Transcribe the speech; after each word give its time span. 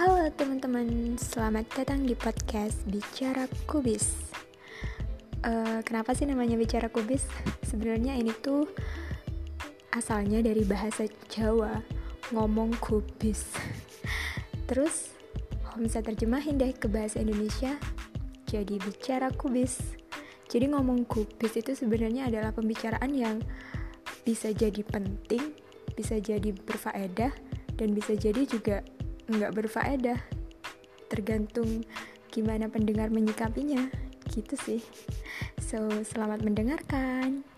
Halo 0.00 0.32
teman-teman, 0.32 1.20
selamat 1.20 1.76
datang 1.76 2.08
di 2.08 2.16
podcast 2.16 2.88
Bicara 2.88 3.44
Kubis. 3.68 4.32
Uh, 5.44 5.84
kenapa 5.84 6.16
sih 6.16 6.24
namanya 6.24 6.56
Bicara 6.56 6.88
Kubis? 6.88 7.28
Sebenarnya 7.68 8.16
ini 8.16 8.32
tuh 8.32 8.64
asalnya 9.92 10.40
dari 10.40 10.64
bahasa 10.64 11.04
Jawa, 11.28 11.84
ngomong 12.32 12.80
kubis. 12.80 13.52
Terus, 14.72 15.12
om 15.76 15.84
bisa 15.84 16.00
terjemahin 16.00 16.56
deh 16.56 16.72
ke 16.72 16.88
bahasa 16.88 17.20
Indonesia, 17.20 17.76
jadi 18.48 18.80
Bicara 18.80 19.28
Kubis. 19.36 19.84
Jadi 20.48 20.72
ngomong 20.72 21.04
kubis 21.04 21.60
itu 21.60 21.76
sebenarnya 21.76 22.32
adalah 22.32 22.56
pembicaraan 22.56 23.12
yang 23.12 23.36
bisa 24.24 24.48
jadi 24.48 24.80
penting, 24.80 25.52
bisa 25.92 26.16
jadi 26.16 26.56
berfaedah, 26.56 27.36
dan 27.76 27.92
bisa 27.92 28.16
jadi 28.16 28.48
juga 28.48 28.80
nggak 29.30 29.54
berfaedah. 29.54 30.18
Tergantung 31.06 31.86
gimana 32.30 32.66
pendengar 32.66 33.10
menyikapinya. 33.14 33.90
Gitu 34.30 34.54
sih. 34.58 34.80
So 35.58 35.86
selamat 36.02 36.42
mendengarkan 36.42 37.49